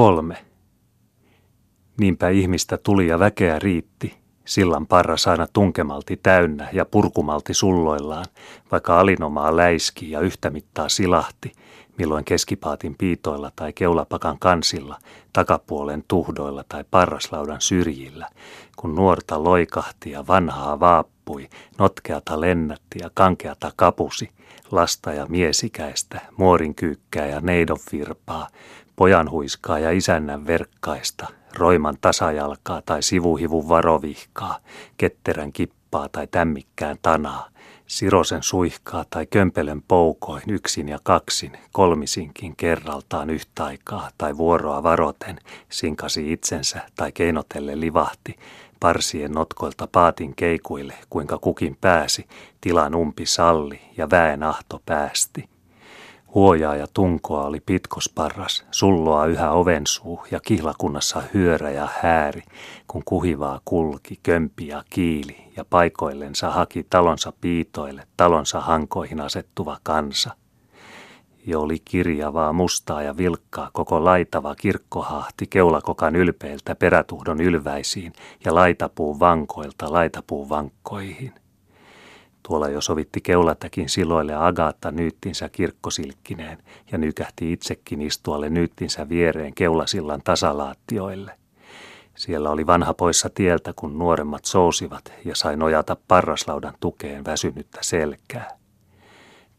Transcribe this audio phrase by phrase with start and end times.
[0.00, 0.36] Kolme.
[1.98, 8.24] Niinpä ihmistä tuli ja väkeä riitti, sillan parras aina tunkemalti täynnä ja purkumalti sulloillaan,
[8.72, 11.52] vaikka alinomaa läiski ja yhtä mittaa silahti,
[11.98, 14.98] milloin keskipaatin piitoilla tai keulapakan kansilla,
[15.32, 18.28] takapuolen tuhdoilla tai parraslaudan syrjillä,
[18.76, 21.48] kun nuorta loikahti ja vanhaa vaappui,
[21.78, 24.30] notkeata lennätti ja kankeata kapusi,
[24.70, 28.48] lasta ja miesikäistä, muorin kyykkää ja neidon virpaa,
[28.96, 31.26] pojan huiskaa ja isännän verkkaista,
[31.58, 34.58] roiman tasajalkaa tai sivuhivun varovihkaa,
[34.96, 37.48] ketterän kippaa tai tämmikkään tanaa,
[37.86, 45.38] sirosen suihkaa tai kömpelön poukoin yksin ja kaksin, kolmisinkin kerraltaan yhtä aikaa tai vuoroa varoten,
[45.68, 48.36] sinkasi itsensä tai keinotelle livahti,
[48.80, 52.26] parsien notkoilta paatin keikuille, kuinka kukin pääsi,
[52.60, 55.48] tilan umpi salli ja väen ahto päästi.
[56.34, 62.42] Huojaa ja tunkoa oli pitkosparras, sulloa yhä ovensuu ja kihlakunnassa hyörä ja hääri,
[62.88, 70.30] kun kuhivaa kulki, kömpi ja kiili ja paikoillensa haki talonsa piitoille, talonsa hankoihin asettuva kansa.
[71.46, 78.12] Jo oli kirjavaa, mustaa ja vilkkaa koko laitava kirkkohahti keulakokan ylpeiltä perätuhdon ylväisiin
[78.44, 81.32] ja laitapuun vankoilta laitapuun vankkoihin.
[82.42, 86.58] Tuolla jo sovitti keulatakin siloille Agaatta nyyttinsä kirkkosilkkineen
[86.92, 91.32] ja nykähti itsekin istualle nyyttinsä viereen keulasillan tasalaattioille.
[92.14, 98.58] Siellä oli vanha poissa tieltä, kun nuoremmat sousivat ja sai nojata parraslaudan tukeen väsynyttä selkää.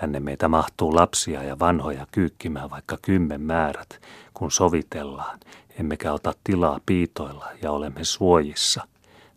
[0.00, 4.00] Tänne meitä mahtuu lapsia ja vanhoja kyykkimään vaikka kymmen määrät,
[4.34, 5.38] kun sovitellaan,
[5.80, 8.88] emmekä ota tilaa piitoilla ja olemme suojissa,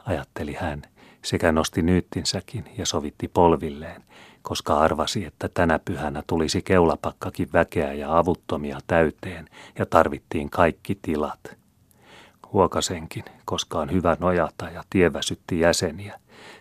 [0.06, 0.82] ajatteli hän–
[1.22, 4.04] sekä nosti nyyttinsäkin ja sovitti polvilleen,
[4.42, 11.40] koska arvasi, että tänä pyhänä tulisi keulapakkakin väkeä ja avuttomia täyteen ja tarvittiin kaikki tilat.
[12.54, 16.20] Huokasenkin, koska on hyvä nojata ja tieväsytti jäseniä,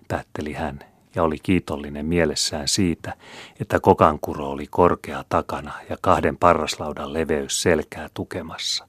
[0.09, 0.79] päätteli hän
[1.15, 3.15] ja oli kiitollinen mielessään siitä,
[3.61, 8.88] että kokankuro oli korkea takana ja kahden parraslaudan leveys selkää tukemassa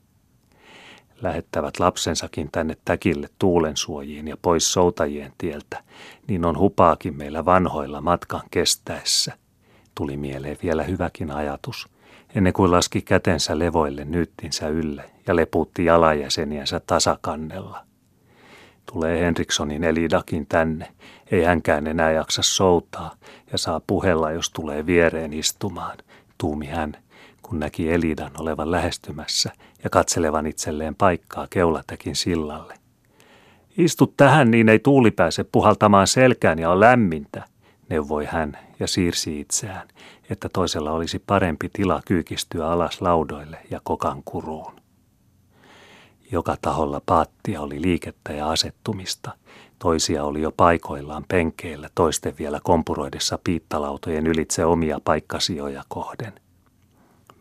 [1.21, 5.83] lähettävät lapsensakin tänne täkille tuulensuojiin ja pois soutajien tieltä,
[6.27, 9.37] niin on hupaakin meillä vanhoilla matkan kestäessä.
[9.95, 11.87] Tuli mieleen vielä hyväkin ajatus,
[12.35, 17.85] ennen kuin laski kätensä levoille nyttinsä ylle ja lepuutti jalajäseniänsä tasakannella.
[18.93, 20.87] Tulee Henrikssonin Elidakin tänne,
[21.31, 23.15] ei hänkään enää jaksa soutaa
[23.51, 25.97] ja saa puhella, jos tulee viereen istumaan,
[26.37, 26.97] tuumi hän–
[27.49, 29.51] kun näki Elidan olevan lähestymässä
[29.83, 32.73] ja katselevan itselleen paikkaa keulatäkin sillalle.
[33.77, 37.43] Istu tähän, niin ei tuuli pääse puhaltamaan selkään ja on lämmintä,
[37.89, 39.87] neuvoi hän ja siirsi itseään,
[40.29, 44.73] että toisella olisi parempi tila kyykistyä alas laudoille ja kokan kuruun.
[46.31, 49.31] Joka taholla paattia oli liikettä ja asettumista.
[49.79, 56.33] Toisia oli jo paikoillaan penkeillä, toisten vielä kompuroidessa piittalautojen ylitse omia paikkasijoja kohden–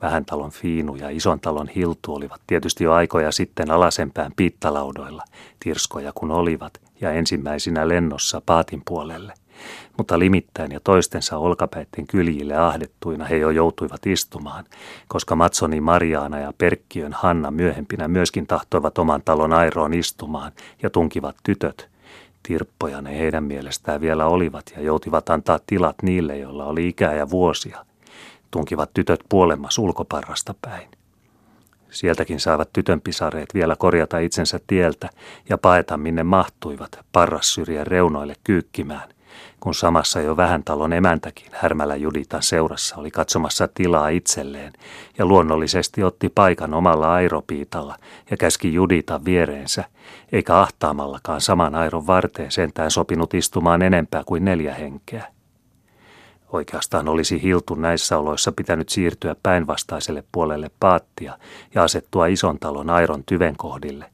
[0.02, 5.22] Vähän talon Fiinu ja ison talon Hiltu olivat tietysti jo aikoja sitten alasempään piittalaudoilla,
[5.60, 9.32] tirskoja kun olivat, ja ensimmäisinä lennossa paatin puolelle.
[9.96, 14.64] Mutta limittäin ja toistensa olkapäitten kyljille ahdettuina he jo joutuivat istumaan,
[15.08, 21.36] koska Matsoni Mariaana ja Perkkiön Hanna myöhempinä myöskin tahtoivat oman talon airoon istumaan ja tunkivat
[21.42, 21.88] tytöt,
[22.42, 27.30] Tirppoja ne heidän mielestään vielä olivat ja joutivat antaa tilat niille, joilla oli ikää ja
[27.30, 27.84] vuosia,
[28.50, 30.88] tunkivat tytöt puolemmas ulkoparrasta päin.
[31.90, 35.10] Sieltäkin saivat tytön pisareet vielä korjata itsensä tieltä
[35.48, 39.08] ja paeta minne mahtuivat parrassyrjän reunoille kyykkimään,
[39.60, 44.72] kun samassa jo vähän talon emäntäkin Härmälä Juditan seurassa oli katsomassa tilaa itselleen
[45.18, 47.96] ja luonnollisesti otti paikan omalla airopiitalla
[48.30, 49.84] ja käski Judita viereensä,
[50.32, 55.37] eikä ahtaamallakaan saman airon varteen sentään sopinut istumaan enempää kuin neljä henkeä.
[56.52, 61.38] Oikeastaan olisi Hiltu näissä oloissa pitänyt siirtyä päinvastaiselle puolelle paattia
[61.74, 64.04] ja asettua ison talon airon tyven kohdille,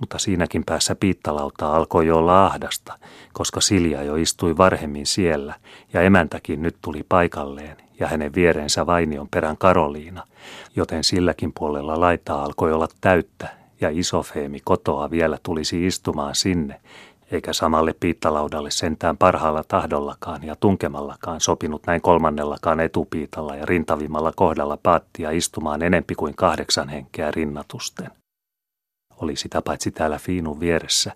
[0.00, 2.98] mutta siinäkin päässä piittalauta alkoi olla ahdasta,
[3.32, 5.54] koska Silja jo istui varhemmin siellä
[5.92, 10.26] ja emäntäkin nyt tuli paikalleen ja hänen viereensä Vainion perän Karoliina,
[10.76, 13.48] joten silläkin puolella laitaa alkoi olla täyttä
[13.80, 16.80] ja iso Feemi kotoa vielä tulisi istumaan sinne,
[17.32, 24.78] eikä samalle piittalaudalle sentään parhaalla tahdollakaan ja tunkemallakaan sopinut näin kolmannellakaan etupiitalla ja rintavimmalla kohdalla
[24.82, 28.10] paattia istumaan enempi kuin kahdeksan henkeä rinnatusten.
[29.16, 31.12] Oli sitä paitsi täällä Fiinun vieressä,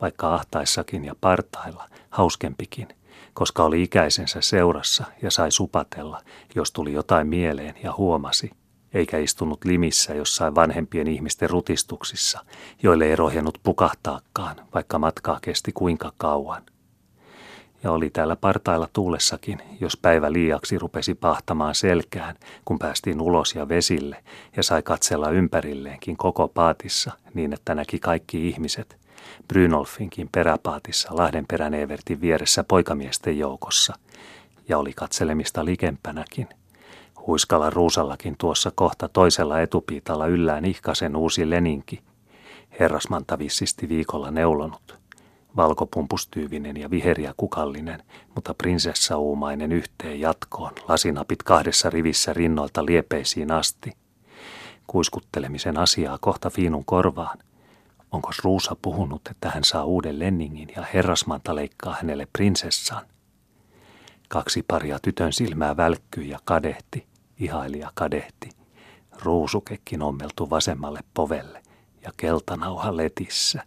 [0.00, 2.88] vaikka ahtaissakin ja partailla, hauskempikin,
[3.34, 6.20] koska oli ikäisensä seurassa ja sai supatella,
[6.54, 8.50] jos tuli jotain mieleen ja huomasi–
[8.94, 12.44] eikä istunut limissä jossain vanhempien ihmisten rutistuksissa,
[12.82, 16.62] joille ei rohjennut pukahtaakaan, vaikka matkaa kesti kuinka kauan.
[17.82, 23.68] Ja oli täällä partailla tuulessakin, jos päivä liiaksi rupesi pahtamaan selkään, kun päästiin ulos ja
[23.68, 24.24] vesille
[24.56, 28.96] ja sai katsella ympärilleenkin koko paatissa niin, että näki kaikki ihmiset,
[29.48, 33.94] Brynolfinkin peräpaatissa Lahdenperän Evertin vieressä poikamiesten joukossa,
[34.68, 36.48] ja oli katselemista likempänäkin–
[37.26, 42.02] Huiskalla ruusallakin tuossa kohta toisella etupiitalla yllään ihkasen uusi leninki.
[42.80, 44.98] Herrasmanta vissisti viikolla neulonut.
[45.56, 48.02] Valkopumpustyyvinen ja viheriä kukallinen,
[48.34, 53.92] mutta prinsessauumainen yhteen jatkoon, lasinapit kahdessa rivissä rinnoilta liepeisiin asti.
[54.86, 57.38] Kuiskuttelemisen asiaa kohta Fiinun korvaan.
[58.12, 63.06] Onko Ruusa puhunut, että hän saa uuden lenningin ja herrasmanta leikkaa hänelle prinsessaan?
[64.28, 68.50] Kaksi paria tytön silmää välkkyi ja kadehti ihailija kadehti.
[69.22, 71.62] Ruusukekin ommeltu vasemmalle povelle
[72.02, 73.62] ja keltanauha letissä.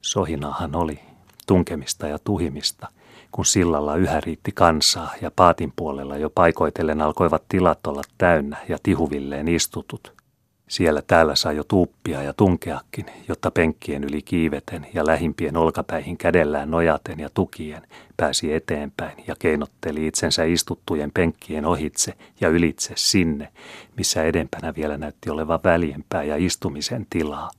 [0.00, 1.00] Sohinahan oli,
[1.46, 2.88] tunkemista ja tuhimista,
[3.32, 8.78] kun sillalla yhä riitti kansaa ja paatin puolella jo paikoitellen alkoivat tilat olla täynnä ja
[8.82, 10.15] tihuvilleen istutut.
[10.68, 16.70] Siellä täällä sai jo tuuppia ja tunkeakin, jotta penkkien yli kiiveten ja lähimpien olkapäihin kädellään
[16.70, 17.82] nojaten ja tukien
[18.16, 23.48] pääsi eteenpäin ja keinotteli itsensä istuttujen penkkien ohitse ja ylitse sinne,
[23.96, 27.50] missä edempänä vielä näytti olevan väljempää ja istumisen tilaa.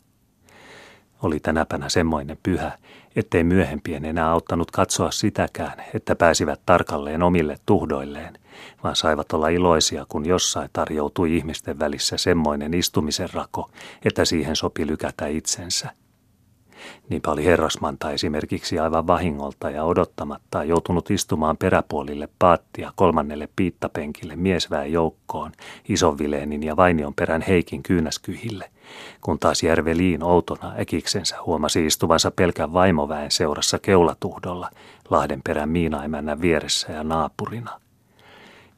[1.24, 2.72] Oli tänäpänä semmoinen pyhä,
[3.16, 8.40] ettei myöhempien enää auttanut katsoa sitäkään, että pääsivät tarkalleen omille tuhdoilleen,
[8.84, 13.70] vaan saivat olla iloisia, kun jossain tarjoutui ihmisten välissä semmoinen istumisen rako,
[14.06, 15.90] että siihen sopi lykätä itsensä.
[17.10, 24.92] Niinpä oli herrasmanta esimerkiksi aivan vahingolta ja odottamatta joutunut istumaan peräpuolille paattia kolmannelle piittapenkille miesväen
[24.92, 25.52] joukkoon,
[25.90, 28.70] Isonvileenin ja Vainion perän Heikin kyynäskyhille,
[29.22, 34.70] kun taas Järveliin outona äkiksensä huomasi istuvansa pelkän vaimoväen seurassa keulatuhdolla
[35.10, 37.80] Lahdenperän miinaimännän vieressä ja naapurina–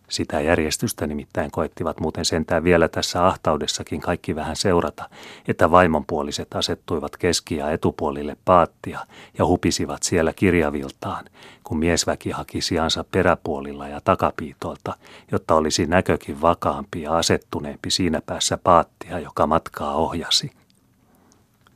[0.09, 5.09] sitä järjestystä nimittäin koettivat muuten sentään vielä tässä ahtaudessakin kaikki vähän seurata,
[5.47, 8.99] että vaimonpuoliset asettuivat keski- ja etupuolille paattia
[9.37, 11.25] ja hupisivat siellä kirjaviltaan,
[11.63, 14.93] kun miesväki haki sijansa peräpuolilla ja takapiitolta,
[15.31, 20.58] jotta olisi näkökin vakaampi ja asettuneempi siinä päässä paattia, joka matkaa ohjasi.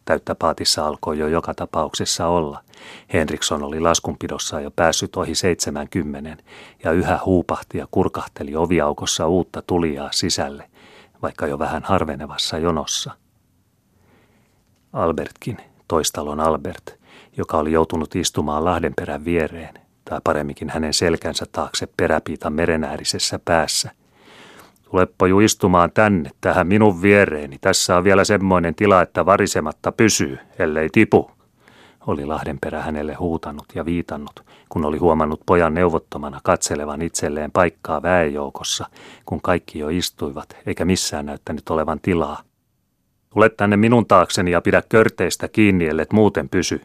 [0.05, 2.63] Täyttä paatissa alkoi jo joka tapauksessa olla.
[3.13, 6.43] Henriksson oli laskunpidossa jo päässyt ohi 70
[6.83, 10.69] ja yhä huupahti ja kurkahteli oviaukossa uutta tulijaa sisälle,
[11.21, 13.11] vaikka jo vähän harvenevassa jonossa.
[14.93, 15.57] Albertkin,
[15.87, 16.99] toistalon Albert,
[17.37, 19.73] joka oli joutunut istumaan Lahdenperän viereen,
[20.05, 23.91] tai paremminkin hänen selkänsä taakse peräpiitan merenäärisessä päässä–
[24.93, 27.57] Tuleppa ju istumaan tänne, tähän minun viereeni.
[27.61, 31.31] Tässä on vielä semmoinen tila, että varisematta pysyy, ellei tipu.
[32.07, 38.85] Oli Lahdenperä hänelle huutanut ja viitannut, kun oli huomannut pojan neuvottomana katselevan itselleen paikkaa väejoukossa,
[39.25, 42.41] kun kaikki jo istuivat, eikä missään näyttänyt olevan tilaa.
[43.29, 46.81] Tule tänne minun taakseni ja pidä körteistä kiinni, ellet muuten pysy,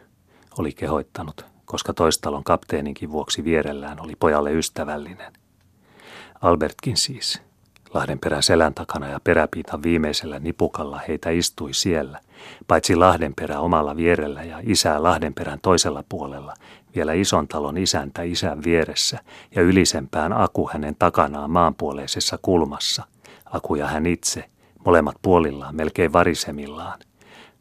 [0.58, 5.32] oli kehoittanut, koska toistalon kapteeninkin vuoksi vierellään oli pojalle ystävällinen.
[6.40, 7.47] Albertkin siis,
[7.94, 12.20] Lahdenperän selän takana ja peräpiitan viimeisellä nipukalla heitä istui siellä,
[12.66, 16.54] paitsi Lahdenperä omalla vierellä ja isää Lahdenperän toisella puolella,
[16.96, 19.18] vielä ison talon isäntä isän vieressä
[19.54, 23.02] ja ylisempään Aku hänen takanaan maanpuoleisessa kulmassa.
[23.44, 24.44] Aku ja hän itse,
[24.84, 26.98] molemmat puolillaan melkein varisemillaan.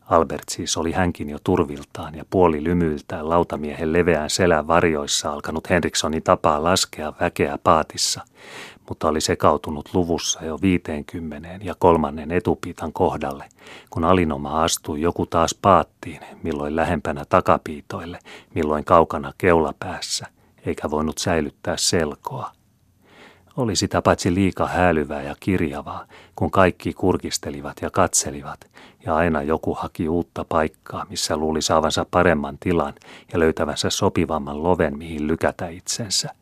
[0.10, 6.24] Albert siis oli hänkin jo turviltaan ja puoli lymyiltään lautamiehen leveään selän varjoissa alkanut Henrikssonin
[6.24, 8.22] tapaa laskea väkeä paatissa,
[8.90, 13.46] mutta oli sekautunut luvussa jo viiteenkymmeneen ja kolmannen etupiitan kohdalle,
[13.90, 18.20] kun alinoma astui joku taas paattiin, milloin lähempänä takapiitoille,
[18.56, 20.26] milloin kaukana keulapäässä,
[20.66, 22.57] eikä voinut säilyttää selkoa.
[23.58, 28.60] Oli sitä paitsi liika hälyvää ja kirjavaa, kun kaikki kurkistelivat ja katselivat,
[29.06, 32.94] ja aina joku haki uutta paikkaa, missä luuli saavansa paremman tilan
[33.34, 36.30] ja löytävänsä sopivamman loven, mihin lykätä itsensä–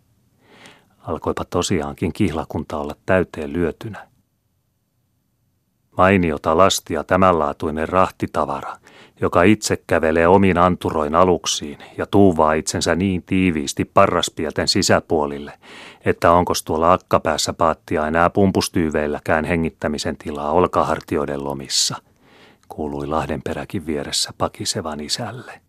[1.08, 4.08] alkoipa tosiaankin kihlakunta olla täyteen lyötynä.
[5.98, 8.78] Mainiota lastia tämänlaatuinen rahtitavara,
[9.22, 15.54] joka itse kävelee omin anturoin aluksiin ja tuuvaa itsensä niin tiiviisti parraspielten sisäpuolille,
[16.06, 21.96] että onko tuolla akkapäässä paattia enää pumpustyyveilläkään hengittämisen tilaa olkahartioiden lomissa,
[22.68, 25.65] kuului Lahdenperäkin vieressä pakisevan isälle.